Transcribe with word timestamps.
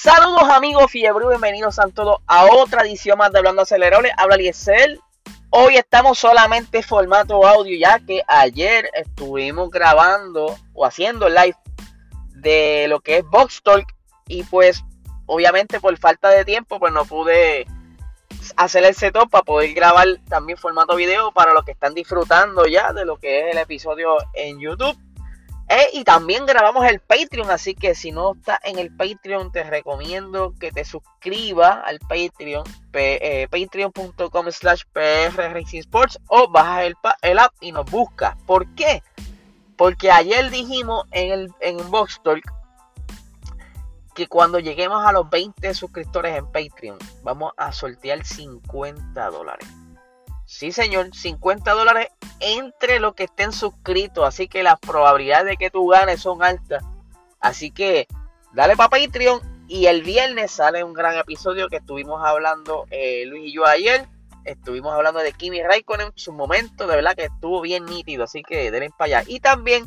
Saludos 0.00 0.44
amigos 0.44 0.92
fiebre, 0.92 1.26
bienvenidos 1.26 1.80
a 1.80 1.88
todos 1.88 2.18
a 2.28 2.44
otra 2.44 2.82
edición 2.82 3.18
más 3.18 3.32
de 3.32 3.38
Hablando 3.38 3.62
Acelerable. 3.62 4.12
Habla 4.16 4.36
Liesel. 4.36 5.00
Hoy 5.50 5.74
estamos 5.74 6.20
solamente 6.20 6.84
formato 6.84 7.44
audio 7.44 7.76
ya 7.76 7.98
que 7.98 8.22
ayer 8.28 8.88
estuvimos 8.94 9.70
grabando 9.70 10.56
o 10.72 10.86
haciendo 10.86 11.28
live 11.28 11.56
de 12.28 12.86
lo 12.86 13.00
que 13.00 13.18
es 13.18 13.24
Box 13.24 13.60
Talk 13.64 13.92
y 14.28 14.44
pues 14.44 14.84
obviamente 15.26 15.80
por 15.80 15.98
falta 15.98 16.28
de 16.28 16.44
tiempo 16.44 16.78
pues 16.78 16.92
no 16.92 17.04
pude 17.04 17.66
hacer 18.56 18.84
el 18.84 18.94
setup 18.94 19.28
para 19.28 19.42
poder 19.42 19.74
grabar 19.74 20.06
también 20.28 20.58
formato 20.58 20.94
video 20.94 21.32
para 21.32 21.52
los 21.52 21.64
que 21.64 21.72
están 21.72 21.94
disfrutando 21.94 22.66
ya 22.66 22.92
de 22.92 23.04
lo 23.04 23.16
que 23.16 23.40
es 23.40 23.52
el 23.52 23.58
episodio 23.58 24.16
en 24.34 24.60
YouTube. 24.60 24.96
Eh, 25.70 25.88
y 25.92 26.04
también 26.04 26.46
grabamos 26.46 26.86
el 26.86 27.00
Patreon, 27.00 27.50
así 27.50 27.74
que 27.74 27.94
si 27.94 28.10
no 28.10 28.32
estás 28.34 28.58
en 28.64 28.78
el 28.78 28.94
Patreon, 28.96 29.52
te 29.52 29.64
recomiendo 29.64 30.54
que 30.58 30.72
te 30.72 30.82
suscribas 30.84 31.80
al 31.84 31.98
Patreon, 31.98 32.64
eh, 32.94 33.48
patreon.com 33.50 34.50
slash 34.50 34.82
Sports 35.74 36.18
o 36.28 36.48
bajas 36.48 36.84
el, 36.84 36.94
el, 37.20 37.38
app 37.38 37.52
y 37.60 37.72
nos 37.72 37.84
buscas. 37.90 38.34
¿Por 38.46 38.74
qué? 38.74 39.02
Porque 39.76 40.10
ayer 40.10 40.50
dijimos 40.50 41.04
en 41.12 41.32
el 41.32 41.52
en 41.60 41.90
Box 41.90 42.20
Talk 42.24 42.42
que 44.14 44.26
cuando 44.26 44.58
lleguemos 44.58 45.04
a 45.06 45.12
los 45.12 45.28
20 45.28 45.74
suscriptores 45.74 46.36
en 46.36 46.46
Patreon, 46.46 46.98
vamos 47.22 47.52
a 47.56 47.72
sortear 47.72 48.24
50 48.24 49.30
dólares. 49.30 49.68
Sí, 50.48 50.72
señor, 50.72 51.14
50 51.14 51.72
dólares 51.72 52.08
entre 52.40 53.00
los 53.00 53.14
que 53.14 53.24
estén 53.24 53.52
suscritos. 53.52 54.26
Así 54.26 54.48
que 54.48 54.62
las 54.62 54.80
probabilidades 54.80 55.44
de 55.44 55.56
que 55.58 55.68
tú 55.68 55.86
ganes 55.88 56.22
son 56.22 56.42
altas. 56.42 56.82
Así 57.38 57.70
que 57.70 58.08
dale 58.54 58.74
para 58.74 58.88
Patreon. 58.88 59.42
Y 59.68 59.86
el 59.86 60.02
viernes 60.02 60.50
sale 60.50 60.82
un 60.82 60.94
gran 60.94 61.18
episodio 61.18 61.68
que 61.68 61.76
estuvimos 61.76 62.24
hablando 62.24 62.86
eh, 62.90 63.26
Luis 63.26 63.48
y 63.48 63.52
yo 63.52 63.66
ayer. 63.66 64.08
Estuvimos 64.46 64.94
hablando 64.94 65.20
de 65.20 65.34
Kimi 65.34 65.62
Raikkonen 65.62 66.06
en 66.06 66.12
su 66.16 66.32
momento. 66.32 66.86
De 66.86 66.96
verdad 66.96 67.14
que 67.14 67.24
estuvo 67.24 67.60
bien 67.60 67.84
nítido. 67.84 68.24
Así 68.24 68.42
que 68.42 68.70
denle 68.70 68.88
para 68.96 69.18
allá. 69.18 69.24
Y 69.30 69.40
también 69.40 69.84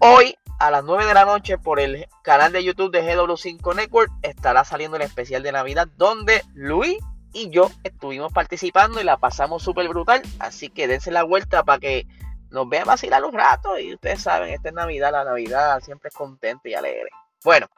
hoy 0.00 0.36
a 0.58 0.70
las 0.70 0.84
9 0.84 1.06
de 1.06 1.14
la 1.14 1.24
noche 1.24 1.56
por 1.56 1.80
el 1.80 2.06
canal 2.22 2.52
de 2.52 2.62
YouTube 2.62 2.92
de 2.92 3.02
GW5 3.02 3.74
Network 3.74 4.12
estará 4.20 4.62
saliendo 4.62 4.98
el 4.98 5.04
especial 5.04 5.42
de 5.42 5.52
Navidad 5.52 5.88
donde 5.96 6.44
Luis 6.52 6.98
y 7.32 7.50
yo 7.50 7.70
estuvimos 7.84 8.32
participando 8.32 9.00
y 9.00 9.04
la 9.04 9.16
pasamos 9.16 9.62
súper 9.62 9.88
brutal. 9.88 10.22
Así 10.38 10.68
que 10.68 10.88
dense 10.88 11.10
la 11.10 11.22
vuelta 11.22 11.62
para 11.62 11.78
que 11.78 12.06
nos 12.50 12.68
vean 12.68 12.86
vacilar 12.86 13.24
un 13.24 13.32
rato. 13.32 13.78
Y 13.78 13.94
ustedes 13.94 14.22
saben, 14.22 14.52
esta 14.52 14.68
es 14.68 14.74
Navidad, 14.74 15.12
la 15.12 15.24
Navidad 15.24 15.80
siempre 15.80 16.08
es 16.08 16.14
contenta 16.14 16.68
y 16.68 16.74
alegre. 16.74 17.10
Bueno, 17.44 17.68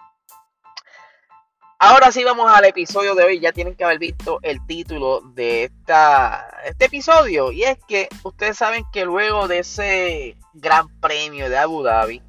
ahora 1.79 2.11
sí 2.11 2.25
vamos 2.25 2.51
al 2.51 2.65
episodio 2.65 3.15
de 3.15 3.25
hoy. 3.25 3.41
Ya 3.41 3.53
tienen 3.53 3.77
que 3.77 3.85
haber 3.85 3.99
visto 3.99 4.39
el 4.43 4.65
título 4.67 5.21
de 5.21 5.65
esta, 5.65 6.49
este 6.65 6.87
episodio. 6.87 7.53
Y 7.53 7.65
es 7.65 7.79
que 7.87 8.09
ustedes 8.23 8.57
saben 8.57 8.85
que 8.93 9.05
luego 9.05 9.49
de 9.49 9.61
ese 9.61 10.37
gran 10.55 10.89
premio 11.01 11.49
de 11.49 11.59
Abu 11.59 11.83
Dhabi, 11.83 12.23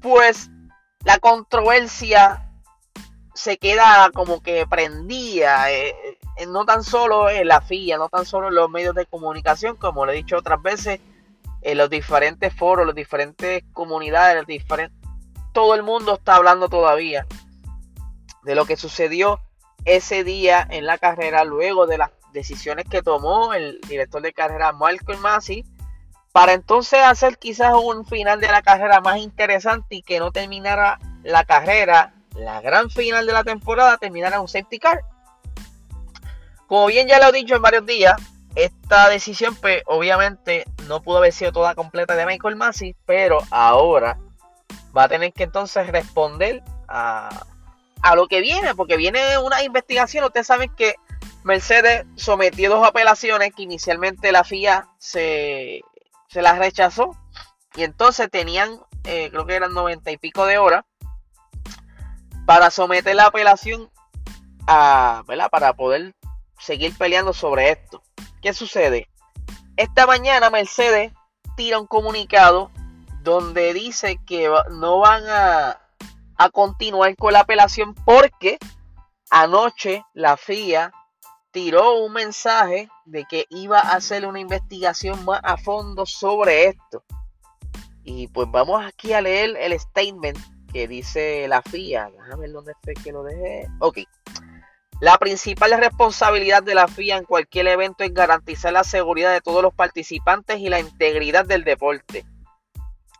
pues 0.00 0.50
la 1.04 1.18
controversia 1.18 2.50
se 3.34 3.58
queda 3.58 4.10
como 4.14 4.42
que 4.42 4.66
prendía. 4.66 5.72
Eh, 5.72 6.18
no 6.48 6.64
tan 6.64 6.82
solo 6.82 7.30
en 7.30 7.48
la 7.48 7.60
FIA, 7.60 7.98
no 7.98 8.08
tan 8.08 8.26
solo 8.26 8.48
en 8.48 8.54
los 8.54 8.68
medios 8.70 8.94
de 8.94 9.06
comunicación, 9.06 9.76
como 9.76 10.04
lo 10.04 10.12
he 10.12 10.16
dicho 10.16 10.36
otras 10.36 10.60
veces, 10.62 11.00
en 11.62 11.78
los 11.78 11.88
diferentes 11.88 12.54
foros, 12.54 12.86
las 12.86 12.94
diferentes 12.94 13.64
comunidades, 13.72 14.46
diferentes, 14.46 14.98
todo 15.52 15.74
el 15.74 15.82
mundo 15.82 16.14
está 16.14 16.36
hablando 16.36 16.68
todavía 16.68 17.26
de 18.42 18.54
lo 18.54 18.66
que 18.66 18.76
sucedió 18.76 19.40
ese 19.84 20.24
día 20.24 20.66
en 20.68 20.86
la 20.86 20.98
carrera, 20.98 21.44
luego 21.44 21.86
de 21.86 21.98
las 21.98 22.10
decisiones 22.32 22.86
que 22.90 23.02
tomó 23.02 23.54
el 23.54 23.80
director 23.88 24.20
de 24.20 24.32
carrera 24.32 24.72
Malcolm 24.72 25.20
Massey, 25.20 25.64
para 26.32 26.52
entonces 26.52 27.00
hacer 27.00 27.38
quizás 27.38 27.72
un 27.74 28.04
final 28.04 28.40
de 28.40 28.48
la 28.48 28.60
carrera 28.60 29.00
más 29.00 29.18
interesante 29.18 29.94
y 29.96 30.02
que 30.02 30.18
no 30.18 30.32
terminara 30.32 30.98
la 31.22 31.44
carrera, 31.44 32.12
la 32.34 32.60
gran 32.60 32.90
final 32.90 33.24
de 33.24 33.32
la 33.32 33.44
temporada, 33.44 33.98
terminara 33.98 34.40
un 34.40 34.48
safety 34.48 34.80
car. 34.80 35.00
Como 36.66 36.86
bien 36.86 37.08
ya 37.08 37.18
lo 37.18 37.28
he 37.28 37.32
dicho 37.32 37.56
en 37.56 37.62
varios 37.62 37.86
días, 37.86 38.14
esta 38.54 39.08
decisión, 39.08 39.56
pues 39.56 39.82
obviamente 39.86 40.64
no 40.86 41.02
pudo 41.02 41.18
haber 41.18 41.32
sido 41.32 41.52
toda 41.52 41.74
completa 41.74 42.14
de 42.14 42.26
Michael 42.26 42.56
Massey, 42.56 42.94
pero 43.04 43.38
ahora 43.50 44.18
va 44.96 45.04
a 45.04 45.08
tener 45.08 45.32
que 45.32 45.44
entonces 45.44 45.86
responder 45.88 46.62
a, 46.88 47.44
lo 48.14 48.28
que 48.28 48.40
viene, 48.40 48.74
porque 48.74 48.96
viene 48.96 49.38
una 49.38 49.62
investigación. 49.62 50.24
Ustedes 50.24 50.46
saben 50.46 50.70
que 50.76 50.94
Mercedes 51.42 52.06
sometió 52.16 52.70
dos 52.70 52.86
apelaciones 52.86 53.52
que 53.54 53.62
inicialmente 53.62 54.30
la 54.30 54.44
FIA 54.44 54.88
se, 54.98 55.80
se 56.28 56.42
las 56.42 56.58
rechazó 56.58 57.16
y 57.74 57.82
entonces 57.82 58.30
tenían, 58.30 58.78
eh, 59.04 59.30
creo 59.30 59.46
que 59.46 59.54
eran 59.54 59.72
noventa 59.72 60.10
y 60.10 60.18
pico 60.18 60.46
de 60.46 60.58
horas 60.58 60.84
para 62.46 62.70
someter 62.70 63.16
la 63.16 63.26
apelación 63.26 63.90
a, 64.66 65.22
¿verdad? 65.26 65.50
Para 65.50 65.72
poder 65.72 66.14
seguir 66.58 66.96
peleando 66.96 67.32
sobre 67.32 67.70
esto. 67.70 68.02
¿Qué 68.42 68.52
sucede? 68.52 69.08
Esta 69.76 70.06
mañana 70.06 70.50
Mercedes 70.50 71.12
tira 71.56 71.78
un 71.78 71.86
comunicado 71.86 72.70
donde 73.22 73.72
dice 73.72 74.20
que 74.26 74.50
no 74.70 74.98
van 74.98 75.24
a, 75.28 75.80
a 76.36 76.50
continuar 76.50 77.16
con 77.16 77.32
la 77.32 77.40
apelación 77.40 77.94
porque 77.94 78.58
anoche 79.30 80.04
la 80.12 80.36
FIA 80.36 80.92
tiró 81.50 81.98
un 81.98 82.12
mensaje 82.12 82.88
de 83.04 83.24
que 83.24 83.46
iba 83.48 83.78
a 83.78 83.94
hacer 83.94 84.26
una 84.26 84.40
investigación 84.40 85.24
más 85.24 85.40
a 85.42 85.56
fondo 85.56 86.04
sobre 86.04 86.66
esto. 86.66 87.04
Y 88.02 88.28
pues 88.28 88.50
vamos 88.50 88.84
aquí 88.84 89.12
a 89.12 89.20
leer 89.20 89.56
el 89.56 89.78
statement 89.78 90.36
que 90.72 90.88
dice 90.88 91.46
la 91.48 91.62
FIA. 91.62 92.10
Déjame 92.10 92.36
ver 92.36 92.52
dónde 92.52 92.72
fue 92.82 92.94
que 92.94 93.12
lo 93.12 93.22
dejé. 93.22 93.68
Ok. 93.78 93.98
La 95.04 95.18
principal 95.18 95.70
responsabilidad 95.78 96.62
de 96.62 96.74
la 96.74 96.88
FIA 96.88 97.18
en 97.18 97.26
cualquier 97.26 97.66
evento 97.66 98.04
es 98.04 98.14
garantizar 98.14 98.72
la 98.72 98.84
seguridad 98.84 99.34
de 99.34 99.42
todos 99.42 99.62
los 99.62 99.74
participantes 99.74 100.60
y 100.60 100.70
la 100.70 100.80
integridad 100.80 101.44
del 101.44 101.62
deporte. 101.62 102.24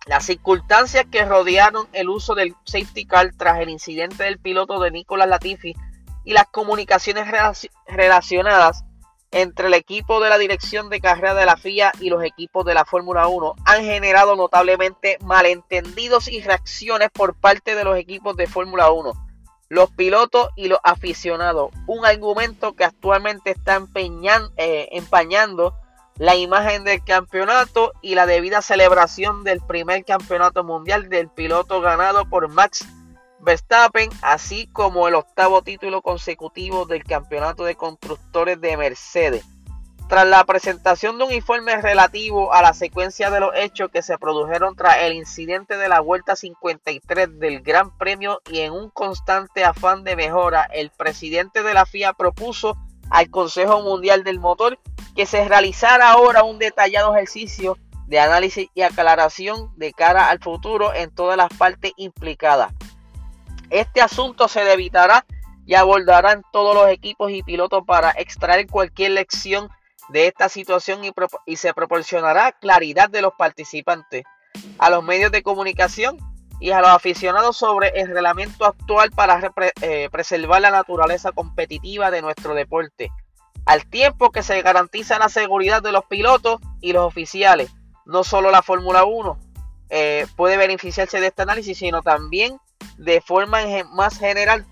Las 0.06 0.24
circunstancias 0.24 1.04
que 1.12 1.26
rodearon 1.26 1.86
el 1.92 2.08
uso 2.08 2.34
del 2.34 2.54
safety 2.64 3.04
car 3.04 3.32
tras 3.36 3.60
el 3.60 3.68
incidente 3.68 4.24
del 4.24 4.38
piloto 4.38 4.80
de 4.80 4.92
Nicolas 4.92 5.28
Latifi 5.28 5.74
y 6.24 6.32
las 6.32 6.46
comunicaciones 6.46 7.26
relacionadas 7.86 8.82
entre 9.30 9.66
el 9.66 9.74
equipo 9.74 10.20
de 10.20 10.30
la 10.30 10.38
dirección 10.38 10.88
de 10.88 11.00
carrera 11.00 11.34
de 11.34 11.44
la 11.44 11.58
FIA 11.58 11.92
y 12.00 12.08
los 12.08 12.25
equipos 12.25 12.64
de 12.64 12.72
la 12.72 12.87
Fórmula 12.87 13.28
1 13.28 13.56
han 13.66 13.84
generado 13.84 14.37
notablemente 14.37 15.19
malentendidos 15.20 16.28
y 16.28 16.40
reacciones 16.40 17.10
por 17.10 17.38
parte 17.38 17.75
de 17.75 17.84
los 17.84 17.98
equipos 17.98 18.38
de 18.38 18.46
Fórmula 18.46 18.90
1 18.90 19.33
los 19.75 19.91
pilotos 19.91 20.50
y 20.55 20.69
los 20.69 20.79
aficionados. 20.85 21.71
Un 21.87 22.06
argumento 22.06 22.75
que 22.75 22.85
actualmente 22.85 23.50
está 23.50 23.82
eh, 24.56 24.88
empañando 24.93 25.75
la 26.17 26.37
imagen 26.37 26.85
del 26.85 27.03
campeonato 27.03 27.93
y 28.00 28.15
la 28.15 28.26
debida 28.26 28.62
celebración 28.62 29.43
del 29.43 29.61
primer 29.61 30.05
campeonato 30.05 30.62
mundial 30.62 31.09
del 31.09 31.29
piloto 31.29 31.81
ganado 31.81 32.25
por 32.29 32.49
Max 32.49 32.87
Verstappen, 33.41 34.11
así 34.23 34.69
como 34.69 35.09
el 35.09 35.17
octavo 35.17 35.62
título 35.62 36.03
consecutivo 36.03 36.87
del 36.87 37.03
campeonato 37.03 37.65
de 37.65 37.75
constructores 37.75 38.61
de 38.61 38.76
Mercedes. 38.76 39.44
Tras 40.08 40.26
la 40.26 40.44
presentación 40.44 41.16
de 41.18 41.24
un 41.24 41.32
informe 41.32 41.80
relativo 41.80 42.52
a 42.52 42.60
la 42.60 42.74
secuencia 42.74 43.30
de 43.30 43.40
los 43.40 43.52
hechos 43.54 43.90
que 43.90 44.02
se 44.02 44.18
produjeron 44.18 44.76
tras 44.76 44.98
el 44.98 45.14
incidente 45.14 45.78
de 45.78 45.88
la 45.88 46.00
Vuelta 46.00 46.36
53 46.36 47.38
del 47.38 47.62
Gran 47.62 47.96
Premio 47.96 48.40
y 48.50 48.60
en 48.60 48.72
un 48.72 48.90
constante 48.90 49.64
afán 49.64 50.04
de 50.04 50.14
mejora, 50.14 50.64
el 50.64 50.90
presidente 50.90 51.62
de 51.62 51.72
la 51.72 51.86
FIA 51.86 52.12
propuso 52.12 52.76
al 53.10 53.30
Consejo 53.30 53.80
Mundial 53.80 54.24
del 54.24 54.40
Motor 54.40 54.78
que 55.16 55.24
se 55.24 55.48
realizara 55.48 56.10
ahora 56.10 56.44
un 56.44 56.58
detallado 56.58 57.14
ejercicio 57.14 57.78
de 58.06 58.20
análisis 58.20 58.68
y 58.74 58.82
aclaración 58.82 59.72
de 59.76 59.92
cara 59.94 60.28
al 60.28 60.38
futuro 60.38 60.92
en 60.92 61.14
todas 61.14 61.38
las 61.38 61.48
partes 61.56 61.92
implicadas. 61.96 62.72
Este 63.70 64.02
asunto 64.02 64.48
se 64.48 64.64
debitará 64.64 65.24
y 65.66 65.74
abordará 65.74 66.32
en 66.32 66.42
todos 66.52 66.74
los 66.74 66.88
equipos 66.88 67.30
y 67.30 67.42
pilotos 67.42 67.84
para 67.86 68.10
extraer 68.10 68.66
cualquier 68.66 69.12
lección 69.12 69.70
de 70.08 70.26
esta 70.26 70.48
situación 70.48 71.00
y, 71.46 71.56
se 71.56 71.74
proporcionará 71.74 72.52
claridad 72.52 73.08
de 73.08 73.22
los 73.22 73.32
participantes, 73.34 74.24
a 74.78 74.90
los 74.90 75.02
medios 75.02 75.32
de 75.32 75.42
comunicación 75.42 76.18
y 76.60 76.70
a 76.70 76.80
los 76.80 76.90
aficionados 76.90 77.56
sobre 77.56 77.88
el 78.00 78.08
reglamento 78.08 78.64
actual 78.64 79.10
para 79.10 79.52
eh, 79.80 80.08
preservar 80.10 80.60
la 80.60 80.70
naturaleza 80.70 81.32
competitiva 81.32 82.10
de 82.10 82.22
nuestro 82.22 82.54
deporte, 82.54 83.10
al 83.66 83.86
tiempo 83.86 84.30
que 84.30 84.42
se 84.42 84.62
garantiza 84.62 85.18
la 85.18 85.28
seguridad 85.28 85.82
de 85.82 85.92
los 85.92 86.04
pilotos 86.04 86.60
y 86.80 86.92
los 86.92 87.04
oficiales. 87.04 87.70
No 88.06 88.22
solo 88.22 88.50
la 88.50 88.62
Fórmula 88.62 89.04
1 89.04 89.38
eh, 89.90 90.26
puede 90.36 90.56
beneficiarse 90.56 91.20
de 91.20 91.28
este 91.28 91.42
análisis, 91.42 91.78
sino 91.78 92.02
también 92.02 92.58
de 92.98 93.20
forma 93.20 93.60
más 93.92 94.18
general 94.18 94.66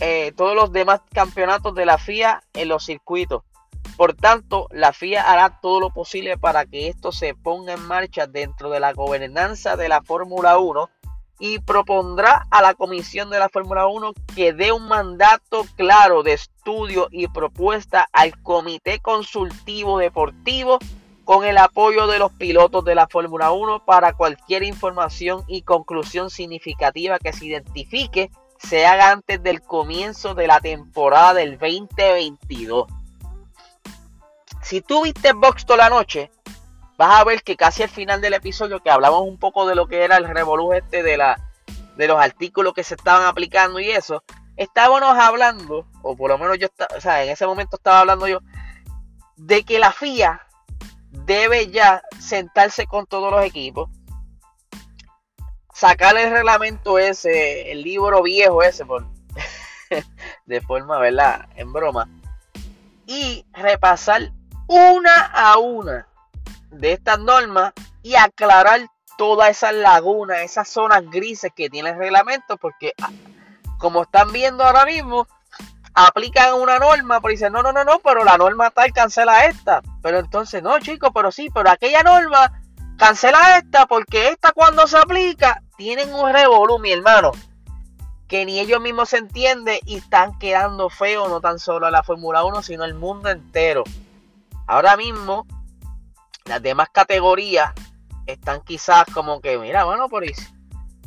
eh, 0.00 0.32
todos 0.36 0.54
los 0.54 0.72
demás 0.72 1.00
campeonatos 1.12 1.74
de 1.74 1.86
la 1.86 1.98
FIA 1.98 2.42
en 2.54 2.68
los 2.68 2.84
circuitos. 2.84 3.42
Por 3.96 4.14
tanto, 4.14 4.68
la 4.70 4.92
FIA 4.92 5.22
hará 5.22 5.58
todo 5.60 5.80
lo 5.80 5.90
posible 5.90 6.36
para 6.36 6.66
que 6.66 6.88
esto 6.88 7.12
se 7.12 7.34
ponga 7.34 7.72
en 7.72 7.82
marcha 7.86 8.26
dentro 8.26 8.70
de 8.70 8.80
la 8.80 8.92
gobernanza 8.92 9.76
de 9.76 9.88
la 9.88 10.02
Fórmula 10.02 10.58
1 10.58 10.90
y 11.38 11.58
propondrá 11.60 12.46
a 12.50 12.62
la 12.62 12.74
comisión 12.74 13.30
de 13.30 13.38
la 13.38 13.48
Fórmula 13.48 13.86
1 13.86 14.12
que 14.34 14.52
dé 14.52 14.72
un 14.72 14.88
mandato 14.88 15.64
claro 15.76 16.22
de 16.22 16.34
estudio 16.34 17.08
y 17.10 17.28
propuesta 17.28 18.06
al 18.12 18.40
Comité 18.42 19.00
Consultivo 19.00 19.98
Deportivo 19.98 20.78
con 21.24 21.44
el 21.44 21.58
apoyo 21.58 22.06
de 22.06 22.18
los 22.18 22.32
pilotos 22.32 22.84
de 22.84 22.94
la 22.94 23.08
Fórmula 23.08 23.50
1 23.50 23.84
para 23.84 24.12
cualquier 24.12 24.62
información 24.62 25.42
y 25.46 25.62
conclusión 25.62 26.30
significativa 26.30 27.18
que 27.18 27.32
se 27.32 27.46
identifique 27.46 28.30
se 28.58 28.86
haga 28.86 29.10
antes 29.10 29.42
del 29.42 29.60
comienzo 29.60 30.34
de 30.34 30.46
la 30.46 30.60
temporada 30.60 31.34
del 31.34 31.58
2022. 31.58 32.86
Si 34.66 34.80
tú 34.80 35.04
viste 35.04 35.32
Box 35.32 35.64
toda 35.64 35.88
la 35.88 35.90
noche, 35.90 36.28
vas 36.98 37.20
a 37.20 37.22
ver 37.22 37.44
que 37.44 37.56
casi 37.56 37.84
al 37.84 37.88
final 37.88 38.20
del 38.20 38.34
episodio 38.34 38.82
que 38.82 38.90
hablamos 38.90 39.20
un 39.20 39.38
poco 39.38 39.64
de 39.64 39.76
lo 39.76 39.86
que 39.86 40.02
era 40.02 40.16
el 40.16 40.26
revolú 40.26 40.72
este 40.72 41.04
de 41.04 41.16
la 41.16 41.36
de 41.96 42.08
los 42.08 42.18
artículos 42.18 42.74
que 42.74 42.82
se 42.82 42.96
estaban 42.96 43.28
aplicando 43.28 43.78
y 43.78 43.88
eso, 43.88 44.24
estábamos 44.56 45.16
hablando, 45.16 45.86
o 46.02 46.16
por 46.16 46.30
lo 46.30 46.38
menos 46.38 46.58
yo 46.58 46.66
o 46.96 47.00
sea, 47.00 47.22
en 47.22 47.30
ese 47.30 47.46
momento 47.46 47.76
estaba 47.76 48.00
hablando 48.00 48.26
yo, 48.26 48.40
de 49.36 49.62
que 49.62 49.78
la 49.78 49.92
FIA 49.92 50.44
debe 51.10 51.68
ya 51.68 52.02
sentarse 52.18 52.88
con 52.88 53.06
todos 53.06 53.30
los 53.30 53.44
equipos, 53.44 53.88
sacar 55.72 56.16
el 56.16 56.32
reglamento 56.32 56.98
ese, 56.98 57.70
el 57.70 57.84
libro 57.84 58.20
viejo 58.20 58.64
ese, 58.64 58.84
por, 58.84 59.06
de 60.46 60.60
forma, 60.60 60.98
¿verdad? 60.98 61.48
En 61.54 61.72
broma, 61.72 62.08
y 63.06 63.46
repasar 63.52 64.32
una 64.66 65.26
a 65.26 65.58
una 65.58 66.06
de 66.70 66.92
estas 66.92 67.18
normas 67.18 67.72
y 68.02 68.14
aclarar 68.14 68.80
todas 69.16 69.50
esas 69.50 69.74
lagunas, 69.74 70.38
esas 70.38 70.68
zonas 70.68 71.02
grises 71.10 71.50
que 71.54 71.70
tiene 71.70 71.90
el 71.90 71.98
reglamento, 71.98 72.56
porque 72.56 72.92
ah, 73.02 73.10
como 73.78 74.02
están 74.02 74.32
viendo 74.32 74.64
ahora 74.64 74.84
mismo, 74.84 75.26
aplican 75.94 76.54
una 76.54 76.78
norma, 76.78 77.20
pero 77.20 77.32
dicen, 77.32 77.52
no, 77.52 77.62
no, 77.62 77.72
no, 77.72 77.84
no, 77.84 77.98
pero 78.00 78.22
la 78.24 78.36
norma 78.36 78.70
tal 78.70 78.92
cancela 78.92 79.46
esta. 79.46 79.80
Pero 80.02 80.18
entonces, 80.18 80.62
no, 80.62 80.78
chicos, 80.78 81.10
pero 81.14 81.32
sí, 81.32 81.48
pero 81.52 81.70
aquella 81.70 82.02
norma 82.02 82.62
cancela 82.98 83.58
esta, 83.58 83.86
porque 83.86 84.28
esta 84.28 84.52
cuando 84.52 84.86
se 84.86 84.98
aplica, 84.98 85.62
tienen 85.76 86.12
un 86.12 86.32
revolú, 86.32 86.80
hermano, 86.84 87.32
que 88.28 88.44
ni 88.44 88.60
ellos 88.60 88.80
mismos 88.80 89.10
se 89.10 89.18
entienden 89.18 89.78
y 89.86 89.96
están 89.96 90.38
quedando 90.38 90.90
feos, 90.90 91.28
no 91.28 91.40
tan 91.40 91.58
solo 91.58 91.86
a 91.86 91.90
la 91.90 92.02
Fórmula 92.02 92.44
1, 92.44 92.62
sino 92.62 92.84
el 92.84 92.94
mundo 92.94 93.30
entero. 93.30 93.84
Ahora 94.66 94.96
mismo, 94.96 95.46
las 96.44 96.62
demás 96.62 96.88
categorías 96.92 97.72
están 98.26 98.62
quizás 98.62 99.04
como 99.12 99.40
que, 99.40 99.58
mira, 99.58 99.84
bueno, 99.84 100.08
por 100.08 100.24
y, 100.24 100.32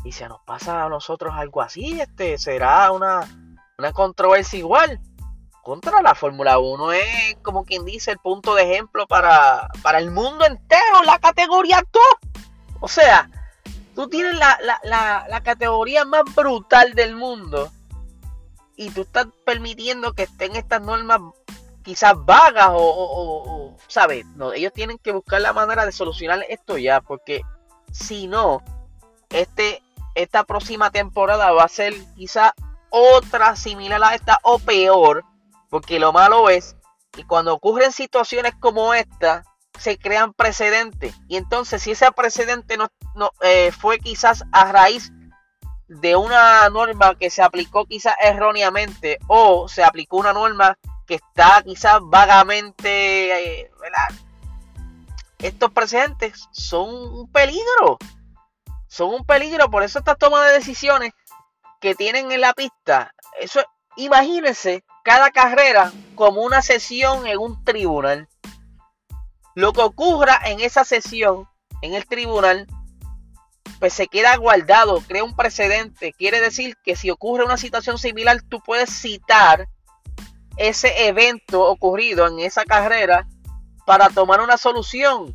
y 0.03 0.11
se 0.11 0.27
nos 0.29 0.41
pasa 0.41 0.85
a 0.85 0.89
nosotros 0.89 1.33
algo 1.35 1.61
así, 1.61 1.99
este, 1.99 2.37
será 2.37 2.91
una, 2.91 3.27
una 3.77 3.91
controversia 3.91 4.59
igual. 4.59 4.99
Contra 5.61 6.01
la 6.01 6.15
Fórmula 6.15 6.57
1 6.57 6.93
es 6.93 7.37
como 7.43 7.65
quien 7.65 7.85
dice 7.85 8.11
el 8.11 8.17
punto 8.19 8.55
de 8.55 8.63
ejemplo 8.63 9.05
para, 9.07 9.67
para 9.83 9.99
el 9.99 10.09
mundo 10.09 10.45
entero, 10.45 11.03
la 11.05 11.19
categoría 11.19 11.83
top. 11.91 12.41
O 12.79 12.87
sea, 12.87 13.29
tú 13.93 14.07
tienes 14.07 14.35
la, 14.37 14.57
la, 14.83 15.27
la 15.29 15.43
categoría 15.43 16.05
más 16.05 16.23
brutal 16.33 16.93
del 16.95 17.15
mundo 17.15 17.71
y 18.77 18.89
tú 18.91 19.01
estás 19.01 19.27
permitiendo 19.45 20.13
que 20.13 20.23
estén 20.23 20.55
estas 20.55 20.81
normas 20.81 21.19
quizás 21.83 22.13
vagas 22.17 22.69
o, 22.71 23.75
¿sabes? 23.87 24.25
No, 24.35 24.53
ellos 24.53 24.73
tienen 24.73 24.97
que 24.97 25.11
buscar 25.11 25.41
la 25.41 25.53
manera 25.53 25.85
de 25.85 25.91
solucionar 25.91 26.45
esto 26.49 26.77
ya, 26.77 27.01
porque 27.01 27.41
si 27.91 28.27
no, 28.27 28.61
este, 29.29 29.81
esta 30.15 30.43
próxima 30.43 30.91
temporada 30.91 31.51
va 31.51 31.63
a 31.63 31.69
ser 31.69 31.93
quizás 32.15 32.51
otra 32.89 33.55
similar 33.55 34.03
a 34.03 34.15
esta 34.15 34.39
o 34.43 34.59
peor, 34.59 35.23
porque 35.69 35.99
lo 35.99 36.11
malo 36.11 36.49
es 36.49 36.75
que 37.11 37.25
cuando 37.25 37.53
ocurren 37.53 37.91
situaciones 37.91 38.53
como 38.59 38.93
esta, 38.93 39.43
se 39.79 39.97
crean 39.97 40.33
precedentes. 40.33 41.15
Y 41.27 41.37
entonces, 41.37 41.81
si 41.81 41.91
ese 41.91 42.11
precedente 42.11 42.77
no, 42.77 42.89
no 43.15 43.31
eh, 43.41 43.71
fue 43.71 43.99
quizás 43.99 44.43
a 44.51 44.71
raíz 44.71 45.11
de 45.87 46.15
una 46.15 46.69
norma 46.69 47.15
que 47.15 47.29
se 47.29 47.41
aplicó 47.41 47.85
quizás 47.85 48.15
erróneamente 48.21 49.17
o 49.27 49.67
se 49.67 49.83
aplicó 49.83 50.17
una 50.17 50.33
norma 50.33 50.77
que 51.09 51.15
está 51.15 51.63
quizás 51.63 51.97
vagamente, 52.03 53.63
eh, 53.63 53.71
Estos 55.39 55.71
precedentes 55.71 56.47
son 56.51 56.87
un 56.87 57.31
peligro. 57.31 57.97
Son 58.87 59.15
un 59.15 59.25
peligro. 59.25 59.71
Por 59.71 59.81
eso 59.81 59.97
estas 59.97 60.19
tomas 60.19 60.45
de 60.45 60.53
decisiones 60.53 61.13
que 61.81 61.95
tienen 61.95 62.31
en 62.31 62.41
la 62.41 62.53
pista. 62.53 63.11
Eso, 63.41 63.59
imagínense 63.95 64.83
cada 65.03 65.31
carrera 65.31 65.91
como 66.13 66.43
una 66.43 66.61
sesión 66.61 67.25
en 67.25 67.39
un 67.39 67.63
tribunal. 67.63 68.29
Lo 69.55 69.73
que 69.73 69.81
ocurra 69.81 70.39
en 70.45 70.59
esa 70.59 70.83
sesión, 70.83 71.49
en 71.81 71.95
el 71.95 72.05
tribunal, 72.05 72.67
pues 73.79 73.93
se 73.93 74.05
queda 74.05 74.35
guardado, 74.35 75.01
crea 75.07 75.23
un 75.23 75.35
precedente. 75.35 76.13
Quiere 76.13 76.39
decir 76.39 76.77
que 76.83 76.95
si 76.95 77.09
ocurre 77.09 77.45
una 77.45 77.57
situación 77.57 77.97
similar, 77.97 78.43
tú 78.43 78.61
puedes 78.63 78.91
citar 78.91 79.67
ese 80.59 81.07
evento 81.07 81.63
ocurrido 81.65 82.27
en 82.27 82.39
esa 82.39 82.65
carrera 82.65 83.25
para 83.85 84.09
tomar 84.09 84.41
una 84.41 84.57
solución. 84.57 85.33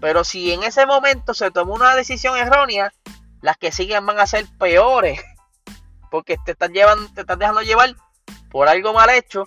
Pero 0.00 0.24
si 0.24 0.52
en 0.52 0.64
ese 0.64 0.84
momento 0.86 1.32
se 1.32 1.50
tomó 1.50 1.74
una 1.74 1.94
decisión 1.94 2.36
errónea, 2.36 2.92
las 3.40 3.56
que 3.56 3.72
siguen 3.72 4.04
van 4.04 4.18
a 4.18 4.26
ser 4.26 4.44
peores. 4.58 5.20
Porque 6.10 6.36
te 6.44 6.52
están, 6.52 6.72
llevando, 6.72 7.08
te 7.14 7.22
están 7.22 7.38
dejando 7.38 7.62
llevar 7.62 7.94
por 8.50 8.68
algo 8.68 8.92
mal 8.92 9.08
hecho 9.10 9.44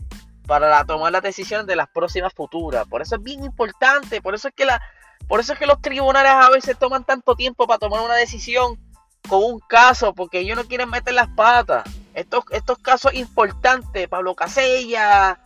para 0.48 0.84
tomar 0.86 1.12
las 1.12 1.22
decisiones 1.22 1.68
de 1.68 1.76
las 1.76 1.90
próximas 1.90 2.34
futuras. 2.34 2.88
Por 2.88 3.02
eso 3.02 3.16
es 3.16 3.24
bien 3.24 3.44
importante. 3.44 4.22
Por 4.22 4.36
eso 4.36 4.48
es 4.48 4.54
que, 4.54 4.66
la, 4.66 4.82
por 5.28 5.42
eso 5.42 5.54
es 5.54 5.60
que 5.60 5.66
los 5.66 5.82
tribunales 5.82 6.32
a 6.32 6.50
veces 6.50 6.78
toman 6.80 7.04
tanto 7.04 7.36
tiempo 7.36 7.68
para 7.68 7.80
tomar 7.80 8.02
una 8.02 8.16
decisión 8.16 8.80
con 9.28 9.44
un 9.44 9.60
caso. 9.60 10.14
Porque 10.14 10.40
ellos 10.40 10.58
no 10.58 10.66
quieren 10.66 10.90
meter 10.90 11.14
las 11.14 11.28
patas 11.30 11.84
estos, 12.18 12.46
estos 12.50 12.80
casos 12.80 13.14
importantes, 13.14 14.08
Pablo 14.08 14.34
Casella, 14.34 15.40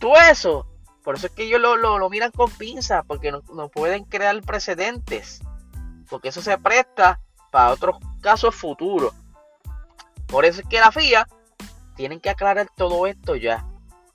todo 0.00 0.16
eso. 0.16 0.66
Por 1.04 1.14
eso 1.14 1.28
es 1.28 1.32
que 1.32 1.44
ellos 1.44 1.60
lo, 1.60 2.10
miran 2.10 2.32
con 2.32 2.50
pinza, 2.50 3.04
porque 3.04 3.30
no, 3.30 3.68
pueden 3.68 4.04
crear 4.04 4.42
precedentes. 4.42 5.40
Porque 6.10 6.30
eso 6.30 6.42
se 6.42 6.58
presta 6.58 7.20
para 7.52 7.70
otros 7.70 7.98
casos 8.20 8.56
futuros. 8.56 9.14
Por 10.26 10.44
eso 10.44 10.62
es 10.62 10.68
que 10.68 10.80
la 10.80 10.90
FIA 10.90 11.28
tienen 11.94 12.18
que 12.18 12.30
aclarar 12.30 12.68
todo 12.76 13.06
esto 13.06 13.36
ya. 13.36 13.64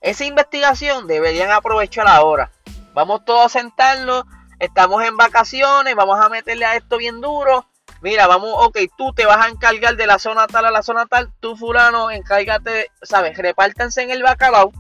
Esa 0.01 0.25
investigación 0.25 1.07
deberían 1.07 1.51
aprovechar 1.51 2.09
ahora. 2.09 2.51
Vamos 2.93 3.23
todos 3.23 3.45
a 3.45 3.59
sentarnos, 3.59 4.25
estamos 4.59 5.01
en 5.05 5.15
vacaciones, 5.15 5.95
vamos 5.95 6.19
a 6.19 6.27
meterle 6.27 6.65
a 6.65 6.75
esto 6.75 6.97
bien 6.97 7.21
duro 7.21 7.70
mira, 8.01 8.27
vamos, 8.27 8.51
ok, 8.55 8.77
tú 8.97 9.13
te 9.13 9.25
vas 9.25 9.45
a 9.45 9.49
encargar 9.49 9.95
de 9.95 10.07
la 10.07 10.19
zona 10.19 10.47
tal 10.47 10.65
a 10.65 10.71
la 10.71 10.81
zona 10.81 11.05
tal, 11.05 11.31
tú 11.39 11.55
fulano, 11.55 12.11
encárgate, 12.11 12.91
¿sabes? 13.01 13.37
Repártanse 13.37 14.01
en 14.01 14.11
el 14.11 14.23
bacalao, 14.23 14.71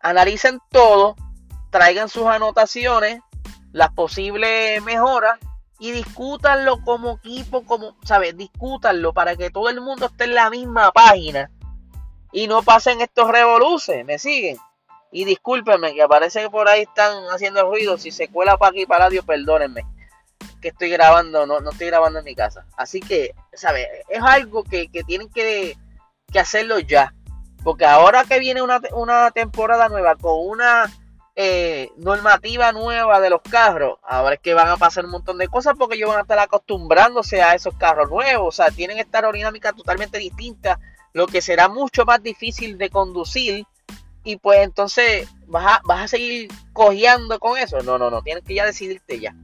analicen 0.00 0.60
todo, 0.70 1.14
traigan 1.70 2.08
sus 2.08 2.26
anotaciones, 2.26 3.20
las 3.72 3.90
posibles 3.90 4.82
mejoras 4.82 5.38
y 5.78 5.90
discútanlo 5.90 6.80
como 6.82 7.18
equipo, 7.18 7.64
como, 7.64 7.96
¿sabes? 8.04 8.36
Discútanlo 8.36 9.12
para 9.12 9.36
que 9.36 9.50
todo 9.50 9.68
el 9.68 9.80
mundo 9.80 10.06
esté 10.06 10.24
en 10.24 10.34
la 10.34 10.48
misma 10.48 10.90
página 10.92 11.50
y 12.32 12.46
no 12.46 12.62
pasen 12.62 13.00
estos 13.00 13.30
revoluces, 13.30 14.04
¿me 14.04 14.18
siguen? 14.18 14.56
Y 15.12 15.24
discúlpenme 15.24 15.94
que 15.94 16.08
parece 16.08 16.42
que 16.42 16.50
por 16.50 16.68
ahí 16.68 16.82
están 16.82 17.12
haciendo 17.30 17.68
ruido, 17.68 17.98
si 17.98 18.10
se 18.10 18.28
cuela 18.28 18.56
para 18.56 18.70
aquí 18.70 18.86
para 18.86 19.10
Dios, 19.10 19.24
perdónenme 19.24 19.93
que 20.64 20.70
estoy 20.70 20.88
grabando, 20.88 21.44
no, 21.44 21.60
no 21.60 21.72
estoy 21.72 21.88
grabando 21.88 22.20
en 22.20 22.24
mi 22.24 22.34
casa. 22.34 22.64
Así 22.74 23.00
que, 23.00 23.34
¿sabes? 23.52 23.86
Es 24.08 24.22
algo 24.22 24.64
que, 24.64 24.88
tienen 25.06 25.28
que, 25.28 25.76
hacerlo 26.40 26.78
ya. 26.78 27.14
Porque 27.62 27.84
ahora 27.84 28.24
que 28.24 28.38
viene 28.38 28.62
una, 28.62 29.30
temporada 29.30 29.90
nueva 29.90 30.16
con 30.16 30.48
una 30.48 30.90
eh, 31.36 31.90
normativa 31.98 32.72
nueva 32.72 33.20
de 33.20 33.28
los 33.28 33.42
carros, 33.42 33.98
ahora 34.02 34.36
es 34.36 34.40
que 34.40 34.54
van 34.54 34.68
a 34.68 34.78
pasar 34.78 35.04
un 35.04 35.10
montón 35.10 35.36
de 35.36 35.48
cosas 35.48 35.74
porque 35.78 35.96
ellos 35.96 36.08
van 36.08 36.18
a 36.18 36.22
estar 36.22 36.38
acostumbrándose 36.38 37.42
a 37.42 37.54
esos 37.54 37.74
carros 37.76 38.08
nuevos. 38.08 38.48
O 38.48 38.62
sea, 38.62 38.70
tienen 38.74 38.98
esta 38.98 39.18
aerodinámica 39.18 39.74
totalmente 39.74 40.16
distinta, 40.16 40.80
lo 41.12 41.26
que 41.26 41.42
será 41.42 41.68
mucho 41.68 42.06
más 42.06 42.22
difícil 42.22 42.78
de 42.78 42.88
conducir. 42.88 43.66
Y 44.26 44.38
pues 44.38 44.60
entonces 44.60 45.28
vas 45.46 45.66
a, 45.66 45.80
vas 45.84 46.04
a 46.04 46.08
seguir 46.08 46.48
cojeando 46.72 47.38
con 47.38 47.58
eso. 47.58 47.82
No, 47.82 47.98
no, 47.98 48.08
no, 48.10 48.22
tienes 48.22 48.44
que 48.44 48.54
ya 48.54 48.64
decidirte 48.64 49.20
ya. 49.20 49.34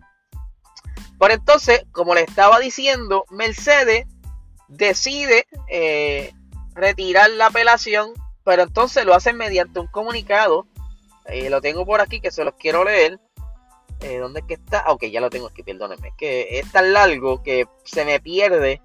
Por 1.21 1.33
entonces, 1.33 1.85
como 1.93 2.15
le 2.15 2.23
estaba 2.23 2.59
diciendo, 2.59 3.27
Mercedes 3.29 4.07
decide 4.69 5.47
eh, 5.69 6.33
retirar 6.73 7.29
la 7.33 7.49
apelación, 7.49 8.15
pero 8.43 8.62
entonces 8.62 9.05
lo 9.05 9.15
hacen 9.15 9.37
mediante 9.37 9.81
un 9.81 9.87
comunicado. 9.87 10.67
Eh, 11.27 11.50
lo 11.50 11.61
tengo 11.61 11.85
por 11.85 12.00
aquí 12.00 12.23
que 12.23 12.31
se 12.31 12.43
los 12.43 12.55
quiero 12.55 12.85
leer. 12.85 13.21
Eh, 14.00 14.17
¿Dónde 14.17 14.41
es 14.41 14.47
que 14.47 14.55
está? 14.55 14.79
Ah, 14.79 14.93
ok, 14.93 15.05
ya 15.12 15.21
lo 15.21 15.29
tengo 15.29 15.49
aquí, 15.49 15.62
perdónenme. 15.62 16.09
Es 16.09 16.15
que 16.17 16.59
es 16.59 16.73
tan 16.73 16.95
largo 16.95 17.43
que 17.43 17.69
se 17.85 18.07
me 18.07 18.19
pierde. 18.19 18.81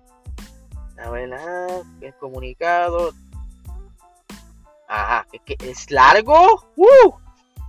A 1.02 1.10
ver, 1.12 1.34
ah, 1.36 1.84
el 2.02 2.14
comunicado. 2.16 3.14
Ajá, 4.90 5.26
es 5.32 5.40
que 5.46 5.56
es 5.62 5.90
largo. 5.90 6.66
¡Uh! 6.76 7.14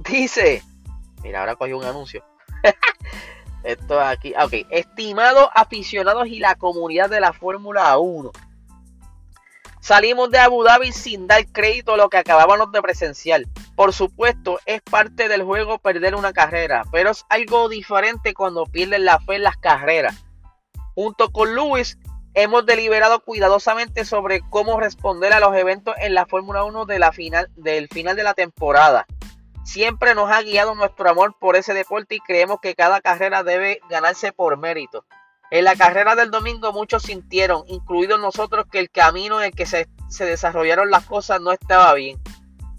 Dice. 0.01 0.61
Mira, 1.23 1.39
ahora 1.39 1.55
cogió 1.55 1.79
un 1.79 1.85
anuncio. 1.85 2.25
Esto 3.67 4.01
aquí. 4.01 4.33
Ah, 4.37 4.45
ok. 4.45 4.55
Estimados 4.71 5.49
aficionados 5.55 6.29
y 6.29 6.39
la 6.39 6.55
comunidad 6.55 7.11
de 7.11 7.21
la 7.21 7.33
Fórmula 7.33 7.99
1. 7.99 8.31
Salimos 9.81 10.31
de 10.31 10.39
Abu 10.39 10.63
Dhabi 10.63 10.93
sin 10.93 11.27
dar 11.27 11.45
crédito 11.47 11.95
a 11.95 11.97
lo 11.97 12.09
que 12.09 12.17
acabábamos 12.17 12.71
de 12.73 12.81
presenciar. 12.83 13.43
Por 13.75 13.93
supuesto, 13.93 14.59
es 14.67 14.83
parte 14.83 15.29
del 15.29 15.43
juego 15.43 15.79
perder 15.79 16.15
una 16.15 16.33
carrera, 16.33 16.85
pero 16.93 17.11
es 17.11 17.25
algo 17.29 17.69
diferente 17.69 18.35
cuando 18.35 18.67
pierden 18.67 19.05
la 19.05 19.19
fe 19.21 19.37
en 19.37 19.43
las 19.43 19.57
carreras. 19.57 20.25
Junto 20.95 21.31
con 21.31 21.55
Lewis, 21.55 21.99
hemos 22.35 22.67
deliberado 22.67 23.21
cuidadosamente 23.21 24.05
sobre 24.05 24.43
cómo 24.49 24.79
responder 24.79 25.33
a 25.33 25.41
los 25.41 25.55
eventos 25.57 25.95
en 25.99 26.15
la 26.15 26.27
Fórmula 26.27 26.65
1 26.65 26.87
de 26.87 26.99
la 26.99 27.13
final, 27.13 27.51
del 27.57 27.89
final 27.89 28.15
de 28.15 28.23
la 28.23 28.35
temporada. 28.35 29.07
Siempre 29.67 30.15
nos 30.15 30.31
ha 30.31 30.43
guiado 30.43 30.77
nuestro 30.77 31.11
amor 31.11 31.35
por 31.41 31.57
ese 31.57 31.75
deporte 31.75 32.15
y 32.15 32.21
creemos 32.21 32.61
que 32.63 32.77
cada 32.77 33.01
carrera 33.01 33.43
debe 33.43 33.81
ganarse 33.91 34.33
por 34.33 34.57
mérito. 34.57 35.05
En 35.51 35.65
la 35.65 35.75
carrera 35.75 36.15
del 36.15 36.31
domingo 36.31 36.73
muchos 36.73 37.03
sintieron, 37.03 37.65
incluidos 37.67 38.21
nosotros, 38.21 38.67
que 38.71 38.79
el 38.79 38.91
camino 38.91 39.41
en 39.41 39.47
el 39.47 39.53
que 39.53 39.67
se, 39.67 39.89
desarrollaron 40.21 40.89
las 40.89 41.05
cosas 41.05 41.41
no 41.41 41.51
estaba 41.51 41.93
bien. 41.95 42.17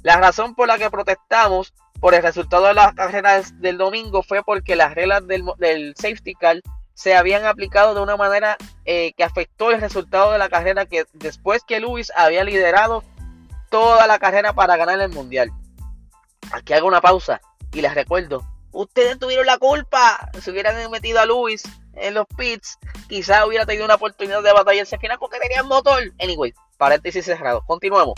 La 0.02 0.16
razón 0.16 0.56
por 0.56 0.70
la 0.70 0.78
que 0.78 0.90
protestamos 0.90 1.74
por 2.00 2.16
el 2.16 2.24
resultado 2.24 2.68
de 2.68 2.74
la 2.74 2.94
carrera 2.94 3.42
del 3.56 3.78
domingo 3.78 4.24
fue 4.24 4.42
porque 4.42 4.78
las 4.78 4.96
reglas 4.96 5.28
del, 5.28 5.94
safety 5.98 6.36
car 6.36 6.62
se 6.94 7.18
habían 7.18 7.44
aplicado 7.44 7.96
de 7.96 8.02
una 8.02 8.16
manera 8.16 8.56
eh, 8.86 9.12
que 9.18 9.26
afectó 9.26 9.72
el 9.72 9.82
resultado 9.82 10.32
de 10.32 10.38
la 10.38 10.48
carrera 10.48 10.86
que 10.86 11.04
después 11.12 11.66
que 11.68 11.82
Luis 11.82 12.14
había 12.16 12.46
liderado 12.46 13.04
toda 13.70 14.08
la 14.08 14.20
carrera 14.20 14.54
para 14.54 14.78
ganar 14.78 15.02
el 15.02 15.10
mundial. 15.10 15.52
Aquí 16.52 16.74
hago 16.74 16.88
una 16.88 17.02
pausa 17.02 17.42
y 17.74 17.82
les 17.82 17.94
recuerdo, 17.94 18.46
ustedes 18.72 19.20
tuvieron 19.20 19.46
la 19.46 19.58
culpa, 19.58 20.30
se 20.42 20.52
hubieran 20.52 20.90
metido 20.92 21.20
a 21.20 21.26
Luis 21.26 21.64
en 21.94 22.14
los 22.14 22.26
pits, 22.38 22.78
quizás 23.08 23.46
hubiera 23.46 23.66
tenido 23.66 23.86
una 23.86 23.96
oportunidad 23.96 24.44
de 24.44 24.54
batallarse 24.54 24.96
al 24.96 25.02
final 25.02 25.18
porque 25.20 25.40
tenía 25.40 25.64
motor. 25.64 26.02
Anyway, 26.20 26.54
paréntesis 26.78 27.26
cerrado. 27.26 27.64
Continuamos. 27.66 28.16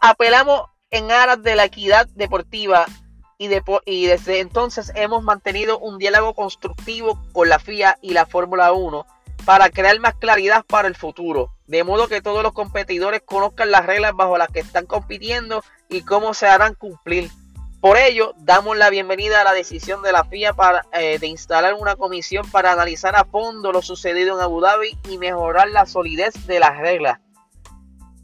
Apelamos 0.00 0.62
en 0.90 1.10
aras 1.10 1.42
de 1.42 1.56
la 1.56 1.64
equidad 1.64 2.06
deportiva 2.14 2.86
y, 3.38 3.48
y 3.86 4.06
desde 4.06 4.40
entonces 4.40 4.92
hemos 4.94 5.22
mantenido 5.22 5.78
un 5.78 5.98
diálogo 5.98 6.34
constructivo 6.34 7.20
con 7.32 7.48
la 7.48 7.58
FIA 7.58 7.98
y 8.02 8.12
la 8.12 8.26
Fórmula 8.26 8.72
1 8.72 9.06
para 9.44 9.70
crear 9.70 9.98
más 10.00 10.14
claridad 10.14 10.64
para 10.66 10.88
el 10.88 10.96
futuro, 10.96 11.55
de 11.66 11.84
modo 11.84 12.08
que 12.08 12.22
todos 12.22 12.42
los 12.42 12.52
competidores 12.52 13.22
conozcan 13.24 13.70
las 13.70 13.86
reglas 13.86 14.12
bajo 14.14 14.38
las 14.38 14.48
que 14.48 14.60
están 14.60 14.86
compitiendo 14.86 15.62
y 15.88 16.02
cómo 16.02 16.34
se 16.34 16.46
harán 16.46 16.74
cumplir. 16.74 17.30
Por 17.80 17.98
ello, 17.98 18.34
damos 18.38 18.76
la 18.76 18.90
bienvenida 18.90 19.40
a 19.40 19.44
la 19.44 19.52
decisión 19.52 20.02
de 20.02 20.12
la 20.12 20.24
FIA 20.24 20.54
para, 20.54 20.86
eh, 20.92 21.18
de 21.18 21.26
instalar 21.26 21.74
una 21.74 21.94
comisión 21.94 22.50
para 22.50 22.72
analizar 22.72 23.14
a 23.16 23.24
fondo 23.24 23.70
lo 23.70 23.82
sucedido 23.82 24.34
en 24.36 24.42
Abu 24.42 24.60
Dhabi 24.60 24.98
y 25.08 25.18
mejorar 25.18 25.68
la 25.68 25.86
solidez 25.86 26.46
de 26.46 26.58
las 26.58 26.78
reglas. 26.78 27.20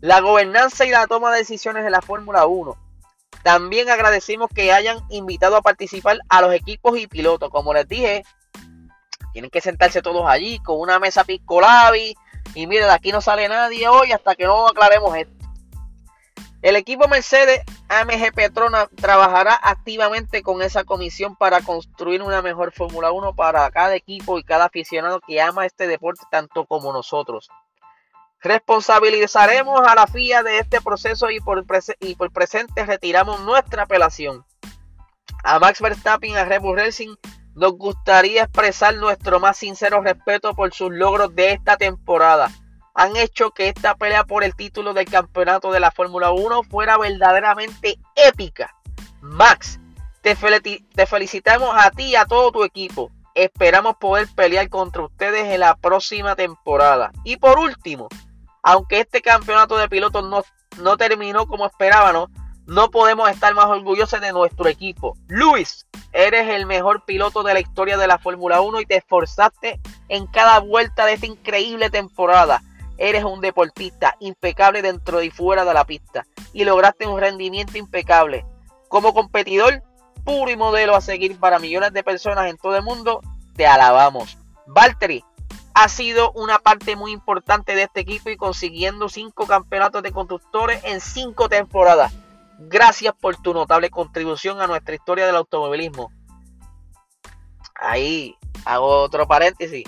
La 0.01 0.21
gobernanza 0.21 0.85
y 0.85 0.91
la 0.91 1.07
toma 1.07 1.31
de 1.31 1.39
decisiones 1.39 1.85
de 1.85 1.91
la 1.91 2.03
Fórmula 2.03 2.47
1. 2.47 2.77
También 3.43 3.91
agradecimos 3.91 4.51
que 4.55 4.73
hayan 4.73 4.99
invitado 5.11 5.57
a 5.57 5.63
participar 5.63 6.19
a 6.29 6.41
los 6.41 6.53
equipos 6.55 6.99
y 6.99 7.07
pilotos. 7.07 7.51
Como 7.51 7.75
les 7.75 7.87
dije, 7.87 8.25
tienen 9.33 9.51
que 9.51 9.61
sentarse 9.61 10.03
todos 10.03 10.25
allí 10.27 10.59
con 10.61 10.81
una 10.81 10.99
mesa 10.99 11.25
piscolabi. 11.25 12.17
Y 12.55 12.67
miren, 12.67 12.87
de 12.87 12.93
aquí 12.93 13.13
no 13.13 13.21
sale 13.21 13.49
nadie 13.49 13.89
hoy 13.89 14.13
hasta 14.13 14.35
que 14.35 14.45
no 14.45 14.69
aclaremos 14.69 15.17
esto. 15.17 15.43
El 16.63 16.77
equipo 16.77 17.09
Mercedes 17.09 17.61
AMG 17.89 18.33
Petrona 18.35 18.89
trabajará 18.95 19.59
activamente 19.61 20.43
con 20.43 20.63
esa 20.63 20.85
comisión 20.85 21.35
para 21.35 21.61
construir 21.61 22.23
una 22.23 22.41
mejor 22.41 22.73
Fórmula 22.73 23.11
1 23.11 23.35
para 23.35 23.69
cada 23.73 23.97
equipo 23.97 24.39
y 24.39 24.45
cada 24.45 24.67
aficionado 24.67 25.21
que 25.21 25.41
ama 25.41 25.67
este 25.67 25.89
deporte 25.89 26.23
tanto 26.31 26.65
como 26.67 26.93
nosotros. 26.93 27.49
Responsabilizaremos 28.41 29.81
a 29.87 29.97
la 29.97 30.07
FIA 30.07 30.45
de 30.45 30.59
este 30.59 30.81
proceso 30.81 31.31
y 31.31 31.41
por, 31.41 31.65
y 32.01 32.15
presente 32.15 32.87
retiramos 32.87 33.41
nuestra 33.41 33.83
apelación. 33.83 34.45
A 35.43 35.59
Max 35.59 35.81
Verstappen 35.81 36.37
a 36.37 36.45
Red 36.45 36.61
Bull 36.61 36.77
Racing 36.77 37.17
nos 37.55 37.73
gustaría 37.73 38.45
expresar 38.45 38.95
nuestro 38.97 39.41
más 39.41 39.57
sincero 39.57 40.03
respeto 40.03 40.55
por 40.55 40.73
sus 40.73 40.91
logros 40.93 41.35
de 41.35 41.53
esta 41.53 41.77
temporada 41.77 42.51
han 42.95 43.17
hecho 43.17 43.51
que 43.51 43.69
esta 43.69 43.95
pelea 43.95 44.25
por 44.25 44.45
el 44.45 44.55
título 44.55 44.95
del 44.95 45.07
campeonato 45.07 45.73
de 45.73 45.81
la 45.81 45.91
Fórmula 45.91 46.33
1 46.33 46.63
fuera 46.65 46.99
verdaderamente 46.99 47.99
épica. 48.15 48.75
Max, 49.21 49.81
te, 50.21 50.37
felicitamos 51.07 51.75
a 51.75 51.91
ti 51.91 52.05
y 52.05 52.17
a 52.17 52.27
todo 52.27 52.53
tu 52.53 52.65
equipo. 52.65 53.11
Esperamos 53.35 53.97
poder 53.97 54.29
pelear 54.35 54.69
contra 54.69 55.03
ustedes 55.03 55.47
en 55.47 55.61
la 55.61 55.75
próxima 55.77 56.37
temporada. 56.37 57.13
Y 57.25 57.37
por 57.37 57.59
último, 57.59 58.09
aunque 58.63 59.01
este 59.01 59.23
campeonato 59.23 59.77
de 59.79 59.89
pilotos 59.89 60.29
no, 60.29 60.43
no 60.79 60.97
terminó 60.97 61.47
como 61.47 61.67
esperábamos, 61.67 62.29
podemos 62.91 63.29
estar 63.31 63.55
más 63.55 63.67
orgullosos 63.67 64.21
de 64.21 64.33
nuestro 64.33 64.69
equipo. 64.69 65.17
Luis, 65.29 65.87
eres 66.13 66.49
el 66.49 66.67
mejor 66.67 67.05
piloto 67.05 67.43
de 67.43 67.55
la 67.55 67.61
historia 67.61 67.97
de 67.97 68.07
la 68.07 68.19
Fórmula 68.19 68.61
1 68.61 68.81
y 68.81 68.87
te 68.87 68.97
esforzaste 68.97 69.81
en 70.09 70.27
cada 70.27 70.61
vuelta 70.61 71.07
de 71.07 71.15
esta 71.15 71.27
increíble 71.27 71.91
temporada. 71.91 72.63
Eres 72.99 73.25
un 73.25 73.41
deportista 73.41 74.17
impecable 74.21 74.83
dentro 74.83 75.23
y 75.23 75.31
fuera 75.31 75.65
de 75.65 75.75
la 75.75 75.85
pista 75.85 76.25
y 76.53 76.65
lograste 76.65 77.07
un 77.07 77.19
rendimiento 77.19 77.79
impecable. 77.79 78.47
Como 78.89 79.15
competidor 79.15 79.83
puro 80.25 80.51
y 80.51 80.57
modelo 80.57 80.95
a 80.95 81.01
seguir 81.01 81.39
para 81.39 81.59
millones 81.59 81.93
de 81.93 82.05
personas 82.05 82.49
en 82.49 82.57
todo 82.57 82.77
el 82.77 82.83
mundo, 82.83 83.21
te 83.57 83.67
alabamos. 83.67 84.39
Valtteri 84.67 85.25
ha 85.75 85.89
sido 85.89 86.33
una 86.33 86.59
parte 86.59 86.97
muy 86.97 87.13
importante 87.13 87.75
de 87.75 87.85
este 87.85 88.01
equipo 88.01 88.31
y 88.31 88.37
consiguiendo 88.37 89.09
cinco 89.09 89.47
campeonatos 89.47 90.03
de 90.03 90.13
constructores 90.13 90.85
en 90.85 91.01
cinco 91.01 91.49
temporadas. 91.49 92.13
Gracias 92.69 93.15
por 93.21 93.37
tu 93.37 93.53
notable 93.53 93.91
contribución 93.91 94.61
a 94.61 94.67
nuestra 94.67 94.95
historia 94.95 95.27
del 95.27 95.37
automovilismo. 95.37 96.13
Ahí 97.75 98.37
hago 98.65 98.87
otro 98.87 99.27
paréntesis. 99.27 99.85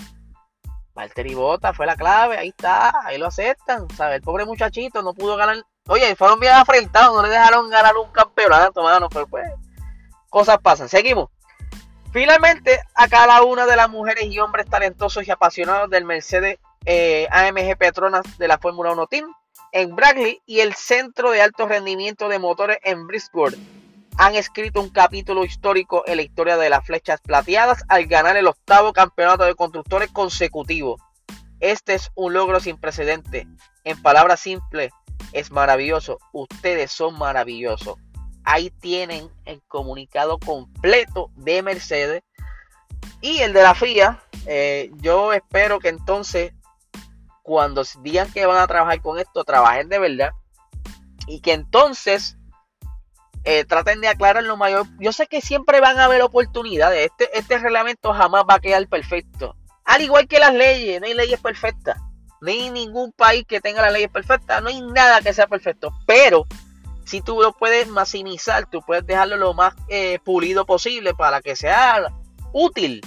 Valtteri 0.93 1.33
Bota 1.33 1.73
fue 1.73 1.85
la 1.85 1.95
clave, 1.95 2.37
ahí 2.37 2.49
está, 2.49 2.93
ahí 3.05 3.17
lo 3.17 3.27
aceptan, 3.27 3.87
¿sabes? 3.95 4.17
El 4.17 4.21
pobre 4.21 4.45
muchachito 4.45 5.01
no 5.01 5.13
pudo 5.13 5.35
ganar. 5.35 5.57
Oye, 5.87 6.15
fueron 6.15 6.39
bien 6.39 6.53
afrentados, 6.53 7.15
no 7.15 7.21
le 7.21 7.29
dejaron 7.29 7.69
ganar 7.69 7.95
un 7.97 8.11
campeonato, 8.11 8.81
mano, 8.81 9.09
pero 9.09 9.27
pues, 9.27 9.45
cosas 10.29 10.57
pasan. 10.59 10.89
Seguimos. 10.89 11.29
Finalmente, 12.11 12.79
a 12.93 13.07
cada 13.07 13.43
una 13.43 13.65
de 13.65 13.75
las 13.75 13.89
mujeres 13.89 14.25
y 14.25 14.39
hombres 14.39 14.67
talentosos 14.69 15.27
y 15.27 15.31
apasionados 15.31 15.89
del 15.89 16.05
Mercedes 16.05 16.59
eh, 16.85 17.27
AMG 17.29 17.77
Petronas 17.77 18.37
de 18.37 18.47
la 18.47 18.57
Fórmula 18.57 18.91
1 18.93 19.07
Team 19.07 19.33
en 19.75 19.93
Brackley 19.93 20.41
y 20.45 20.61
el 20.61 20.73
Centro 20.73 21.31
de 21.31 21.41
Alto 21.41 21.67
Rendimiento 21.67 22.29
de 22.29 22.39
Motores 22.39 22.77
en 22.81 23.07
Bridgeport 23.07 23.57
han 24.17 24.35
escrito 24.35 24.79
un 24.79 24.89
capítulo 24.89 25.43
histórico 25.43 26.01
en 26.07 26.15
la 26.15 26.21
historia 26.21 26.55
de 26.55 26.69
las 26.69 26.85
flechas 26.85 27.19
plateadas 27.19 27.83
al 27.89 28.05
ganar 28.05 28.37
el 28.37 28.47
octavo 28.47 28.93
campeonato 28.93 29.43
de 29.43 29.53
constructores 29.53 30.09
consecutivo. 30.11 30.95
Este 31.59 31.93
es 31.93 32.09
un 32.15 32.31
logro 32.31 32.61
sin 32.61 32.77
precedente. 32.77 33.49
En 33.83 34.01
palabras 34.01 34.39
simples, 34.39 34.93
es 35.33 35.51
maravilloso. 35.51 36.19
Ustedes 36.31 36.93
son 36.93 37.17
maravillosos. 37.17 37.97
Ahí 38.45 38.69
tienen 38.69 39.29
el 39.43 39.61
comunicado 39.67 40.39
completo 40.39 41.31
de 41.35 41.61
Mercedes 41.61 42.23
y 43.19 43.39
el 43.39 43.51
de 43.51 43.61
la 43.61 43.75
FIA. 43.75 44.23
Eh, 44.47 44.89
yo 45.01 45.33
espero 45.33 45.79
que 45.79 45.89
entonces, 45.89 46.53
cuando 47.45 47.83
digan 48.01 48.31
que 48.33 48.47
van 48.47 48.57
a 48.57 48.65
trabajar 48.65 48.99
con 49.01 49.19
esto, 49.19 49.43
trabajen 49.43 49.87
de 49.87 49.99
verdad. 49.99 50.31
Y 51.27 51.41
que 51.41 51.53
entonces 51.53 52.37
eh, 53.43 53.65
traten 53.65 54.01
de 54.01 54.07
aclarar 54.07 54.43
lo 54.43 54.57
mayor. 54.57 54.87
Yo 54.99 55.13
sé 55.13 55.27
que 55.27 55.41
siempre 55.41 55.79
van 55.79 55.99
a 55.99 56.05
haber 56.05 56.23
oportunidades. 56.23 57.11
Este, 57.11 57.37
este 57.37 57.59
reglamento 57.59 58.13
jamás 58.13 58.45
va 58.49 58.55
a 58.55 58.59
quedar 58.59 58.87
perfecto. 58.87 59.55
Al 59.83 60.01
igual 60.01 60.27
que 60.27 60.39
las 60.39 60.55
leyes, 60.55 60.99
no 60.99 61.05
hay 61.05 61.13
leyes 61.13 61.39
perfectas. 61.39 61.97
No 62.41 62.49
hay 62.49 62.71
ningún 62.71 63.11
país 63.11 63.45
que 63.47 63.61
tenga 63.61 63.83
las 63.83 63.93
leyes 63.93 64.09
perfectas. 64.09 64.63
No 64.63 64.69
hay 64.69 64.81
nada 64.81 65.21
que 65.21 65.31
sea 65.31 65.45
perfecto. 65.45 65.91
Pero 66.07 66.47
si 67.05 67.21
tú 67.21 67.39
lo 67.39 67.53
puedes 67.53 67.87
maximizar, 67.87 68.67
tú 68.71 68.81
puedes 68.81 69.05
dejarlo 69.05 69.37
lo 69.37 69.53
más 69.53 69.75
eh, 69.87 70.17
pulido 70.25 70.65
posible 70.65 71.13
para 71.13 71.41
que 71.41 71.55
sea 71.55 72.11
útil. 72.53 73.01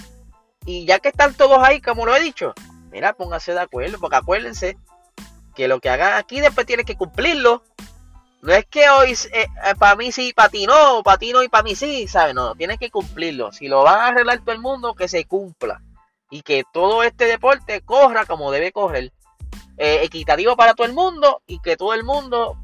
Y 0.64 0.86
ya 0.86 1.00
que 1.00 1.08
están 1.08 1.34
todos 1.34 1.58
ahí, 1.58 1.80
como 1.80 2.06
lo 2.06 2.14
he 2.14 2.20
dicho, 2.20 2.54
mira, 2.90 3.12
pónganse 3.12 3.52
de 3.52 3.60
acuerdo. 3.60 3.98
Porque 3.98 4.16
acuérdense 4.16 4.76
que 5.54 5.68
lo 5.68 5.80
que 5.80 5.90
hagan 5.90 6.14
aquí 6.14 6.40
después 6.40 6.66
tienen 6.66 6.86
que 6.86 6.96
cumplirlo. 6.96 7.62
No 8.40 8.52
es 8.52 8.66
que 8.66 8.88
hoy 8.88 9.12
eh, 9.12 9.16
eh, 9.32 9.74
para 9.78 9.96
mí 9.96 10.12
sí, 10.12 10.32
para 10.32 10.48
ti 10.48 10.66
no, 10.66 11.02
para 11.02 11.18
ti 11.18 11.32
no 11.32 11.42
y 11.42 11.48
para 11.48 11.64
mí 11.64 11.74
sí, 11.74 12.06
¿sabes? 12.06 12.34
No, 12.34 12.54
tienes 12.54 12.78
que 12.78 12.90
cumplirlo. 12.90 13.50
Si 13.52 13.66
lo 13.66 13.82
van 13.82 13.98
a 13.98 14.06
arreglar 14.08 14.38
todo 14.40 14.52
el 14.52 14.60
mundo, 14.60 14.94
que 14.94 15.08
se 15.08 15.24
cumpla. 15.24 15.82
Y 16.30 16.42
que 16.42 16.62
todo 16.72 17.02
este 17.02 17.24
deporte 17.24 17.80
corra 17.80 18.26
como 18.26 18.50
debe 18.50 18.70
correr. 18.70 19.12
Eh, 19.76 20.00
equitativo 20.02 20.56
para 20.56 20.74
todo 20.74 20.86
el 20.86 20.92
mundo 20.92 21.42
y 21.46 21.60
que 21.60 21.76
todo 21.76 21.94
el 21.94 22.02
mundo 22.02 22.58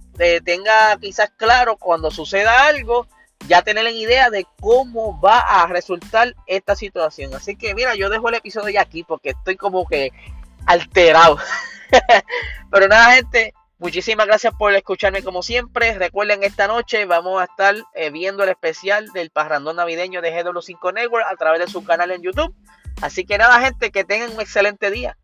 tenga 0.44 0.96
quizás 1.00 1.30
claro 1.36 1.76
cuando 1.76 2.10
suceda 2.10 2.66
algo, 2.66 3.06
ya 3.46 3.62
tener 3.62 3.86
en 3.86 3.96
idea 3.96 4.30
de 4.30 4.46
cómo 4.60 5.20
va 5.20 5.40
a 5.40 5.66
resultar 5.66 6.34
esta 6.46 6.74
situación. 6.76 7.34
Así 7.34 7.56
que 7.56 7.74
mira, 7.74 7.94
yo 7.94 8.08
dejo 8.08 8.28
el 8.28 8.36
episodio 8.36 8.70
ya 8.70 8.82
aquí 8.82 9.02
porque 9.04 9.30
estoy 9.30 9.56
como 9.56 9.86
que 9.86 10.12
alterado. 10.66 11.38
Pero 12.70 12.88
nada, 12.88 13.12
gente, 13.12 13.54
muchísimas 13.78 14.26
gracias 14.26 14.54
por 14.58 14.74
escucharme 14.74 15.22
como 15.22 15.42
siempre. 15.42 15.94
Recuerden, 15.94 16.42
esta 16.42 16.66
noche 16.66 17.04
vamos 17.04 17.40
a 17.40 17.44
estar 17.44 17.74
eh, 17.94 18.10
viendo 18.10 18.44
el 18.44 18.50
especial 18.50 19.08
del 19.12 19.30
parrandón 19.30 19.76
navideño 19.76 20.22
de 20.22 20.32
GW5 20.32 20.94
Network 20.94 21.26
a 21.30 21.36
través 21.36 21.60
de 21.60 21.68
su 21.68 21.84
canal 21.84 22.10
en 22.10 22.22
YouTube. 22.22 22.54
Así 23.02 23.24
que 23.24 23.38
nada, 23.38 23.60
gente, 23.60 23.90
que 23.90 24.04
tengan 24.04 24.32
un 24.32 24.40
excelente 24.40 24.90
día. 24.90 25.16